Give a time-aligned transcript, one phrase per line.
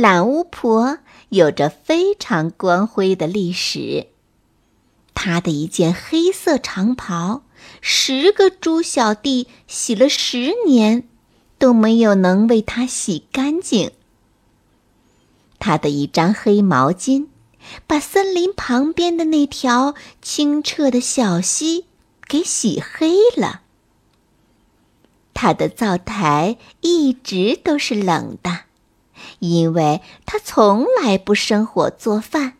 [0.00, 0.98] 懒巫婆
[1.30, 4.06] 有着非常光辉的历史。
[5.14, 7.42] 她的一件黑色长袍，
[7.80, 11.08] 十个猪小弟洗了十年，
[11.58, 13.90] 都没有能为她洗干净。
[15.58, 17.26] 她的一张黑毛巾，
[17.88, 21.86] 把森林旁边的那条清澈的小溪
[22.28, 23.62] 给洗黑了。
[25.34, 28.67] 她的灶台一直都是冷的。
[29.38, 32.54] 因为他从来不生火做饭。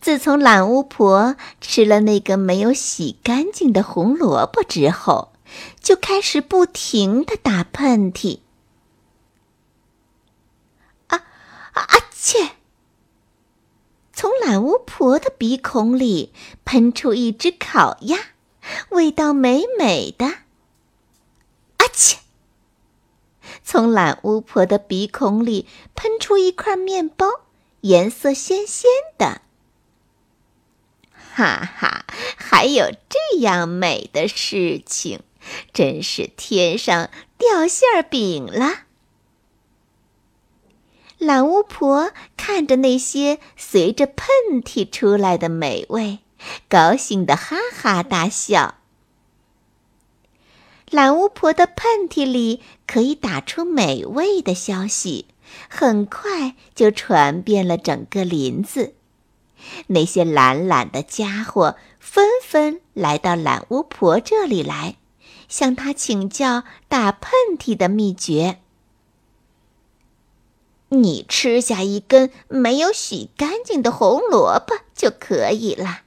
[0.00, 5.32] 自从懒巫婆吃了那个没有洗干净的红萝卜之后，
[5.80, 8.40] 就开始不停的打喷嚏。
[11.08, 11.24] 啊
[11.72, 11.84] 啊！
[12.12, 12.50] 切！
[14.12, 16.32] 从懒巫婆的鼻孔里
[16.64, 18.18] 喷出一只烤鸭，
[18.90, 20.26] 味道美美的。
[20.26, 22.18] 啊切！
[23.70, 27.26] 从懒巫婆的鼻孔里喷出一块面包，
[27.82, 28.88] 颜色鲜鲜
[29.18, 29.42] 的。
[31.12, 32.06] 哈哈，
[32.38, 35.20] 还有这样美的事情，
[35.74, 38.84] 真是天上掉馅儿饼了。
[41.18, 44.26] 懒巫婆看着那些随着喷
[44.64, 46.20] 嚏出来的美味，
[46.70, 48.77] 高兴的哈哈大笑。
[50.90, 55.26] 懒巫婆的喷嚏里可以打出美味的消息，
[55.68, 58.94] 很快就传遍了整个林子。
[59.88, 64.96] 那些懒懒的家伙纷纷来到懒巫婆这里来，
[65.48, 68.58] 向她请教打喷嚏的秘诀。
[70.90, 76.02] 你吃下一根没有洗干净的红萝卜就可以了。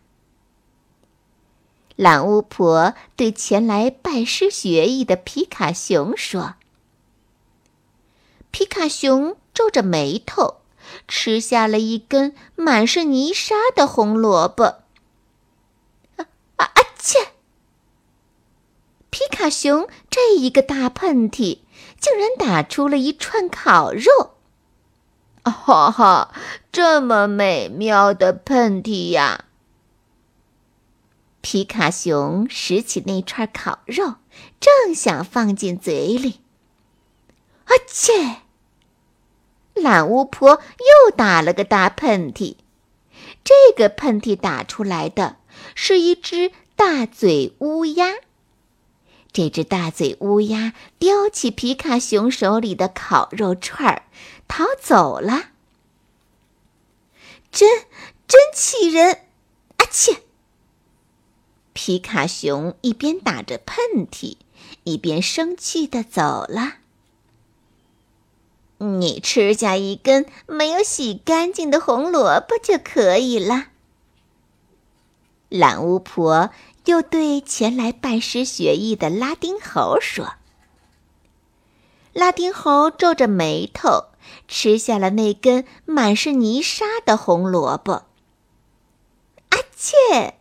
[2.02, 6.56] 懒巫婆对前来拜师学艺的皮卡熊说
[8.50, 10.62] ：“皮卡熊皱着眉头，
[11.08, 14.64] 吃下了一根满是泥沙的红萝卜。
[16.16, 16.26] 啊
[16.56, 16.82] 啊啊！
[16.98, 17.34] 切！
[19.12, 21.60] 皮卡熊这一个大喷嚏，
[22.00, 24.32] 竟然打出了一串烤肉！
[25.44, 26.34] 哈哈，
[26.72, 29.46] 这么美妙的喷嚏呀！”
[31.42, 34.16] 皮卡熊拾起那串烤肉，
[34.60, 36.40] 正想放进嘴里，
[37.66, 38.38] 啊切！
[39.74, 42.58] 懒巫婆又打了个大喷嚏。
[43.44, 45.38] 这个喷嚏打出来的
[45.74, 48.16] 是一只大嘴乌鸦。
[49.34, 54.04] 这只大嘴乌鸦叼起皮卡熊手里的烤肉串儿，
[54.48, 55.52] 逃走了。
[57.52, 57.86] 真
[58.28, 59.14] 真气人！
[59.78, 60.22] 啊切！
[61.84, 64.38] 皮卡熊一边打着喷嚏，
[64.84, 66.76] 一边生气的走了。
[68.78, 73.70] 你吃下一根没有洗干净的红萝卜就可以了。
[75.50, 76.52] 懒巫婆
[76.86, 80.36] 又对前来拜师学艺的拉丁猴说
[82.14, 84.06] ：“拉丁猴皱着眉头，
[84.48, 88.06] 吃下了那根满是泥沙的红萝卜。”
[89.50, 90.36] 阿切！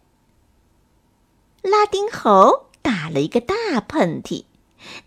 [1.63, 4.45] 拉丁猴打了一个大喷嚏，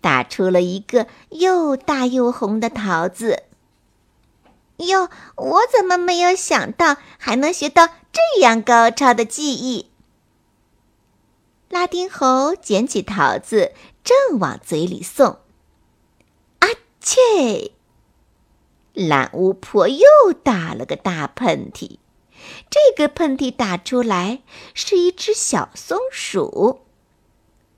[0.02, 3.44] 打出了一个又大又红的桃子。
[4.78, 9.90] 哟，我怎么没有想到还能学到这样高超的技艺？
[11.70, 15.40] 拉丁猴捡起桃子，正往嘴里送。
[16.60, 16.68] 啊
[17.02, 17.72] 切！
[18.94, 20.06] 懒巫婆又
[20.44, 21.98] 打了个大喷嚏。
[22.70, 24.42] 这个喷嚏打出来
[24.74, 26.82] 是一只小松鼠。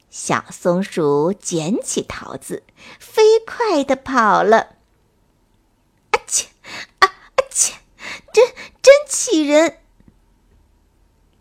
[0.09, 2.63] 小松鼠捡起桃子，
[2.99, 4.75] 飞快地跑了。
[6.11, 6.47] 啊切！
[6.99, 7.73] 啊啊切！
[8.31, 8.47] 真
[8.81, 9.79] 真气人！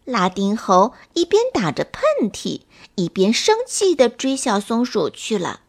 [0.05, 2.63] 拉丁猴一边打着喷嚏，
[2.97, 5.61] 一边生气地追小松鼠去了。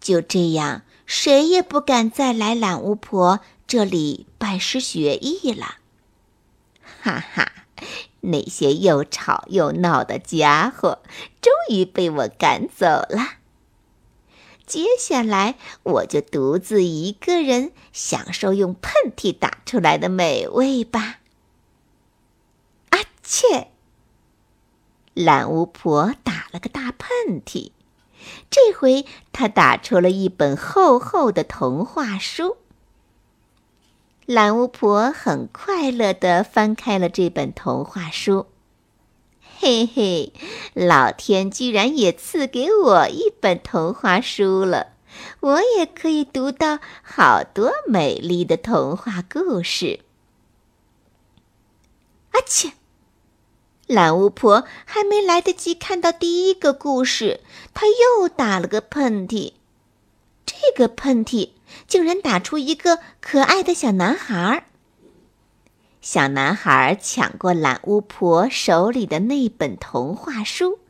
[0.00, 3.40] 就这样，谁也不敢再来懒巫婆
[3.72, 5.78] 这里拜师学艺了。
[7.00, 7.52] 哈哈，
[8.20, 10.98] 那些又吵又闹的家伙
[11.40, 13.38] 终于被我赶走了。
[14.66, 15.54] 接下来
[15.84, 21.20] 我就独自一个人享受用喷嚏打出来的美味吧。
[22.90, 23.68] 啊切！
[25.14, 27.72] 懒巫婆打了个大喷嚏，
[28.50, 32.58] 这回她打出了一本厚厚的童话书。
[34.32, 38.46] 懒巫婆很快乐地翻开了这本童话书。
[39.58, 40.32] 嘿嘿，
[40.72, 44.94] 老天居然也赐给我一本童话书了，
[45.40, 50.00] 我也可以读到好多美丽的童话故事。
[52.30, 52.72] 阿切！
[53.86, 57.40] 懒巫婆还没来得及看到第一个故事，
[57.74, 59.52] 她又打了个喷嚏。
[60.72, 61.50] 个喷嚏
[61.86, 64.66] 竟然打出一个可爱的小男孩。
[66.00, 70.80] 小男孩抢过懒巫婆手里的那本童话书，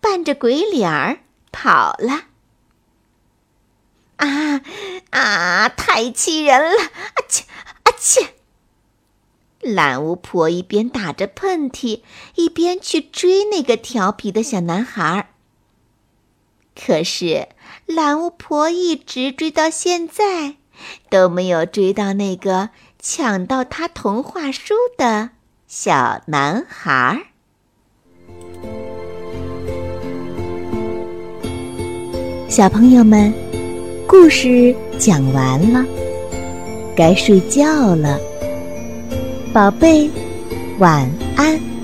[0.00, 1.20] 扮着鬼脸儿
[1.52, 2.24] 跑了。
[4.16, 4.60] 啊
[5.10, 5.68] 啊！
[5.68, 6.82] 太气人了！
[6.82, 7.44] 啊切
[7.84, 8.34] 啊切！
[9.60, 12.02] 懒巫婆一边打着喷嚏，
[12.34, 15.30] 一边去追那个调皮的小男孩。
[16.80, 17.48] 可是
[17.86, 20.54] 懒巫婆一直追到现在，
[21.10, 22.70] 都没有追到那个。
[23.00, 25.30] 抢到她童话书的
[25.66, 27.20] 小男孩。
[32.48, 33.32] 小朋友们，
[34.06, 35.84] 故事讲完了，
[36.96, 38.18] 该睡觉了，
[39.52, 40.10] 宝贝，
[40.78, 41.77] 晚安。